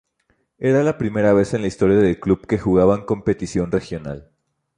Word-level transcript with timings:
Era 0.57 0.81
la 0.81 0.97
primera 0.97 1.31
vez 1.31 1.53
en 1.53 1.61
la 1.61 1.67
historia 1.67 1.97
del 1.97 2.19
club 2.19 2.47
que 2.47 2.57
jugaban 2.57 3.05
competición 3.05 3.71
regional. 3.71 4.31